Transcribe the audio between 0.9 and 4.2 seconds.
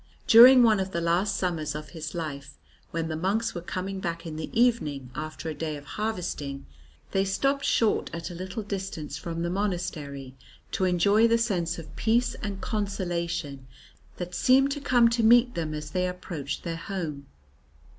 the last summers of his life when the monks were coming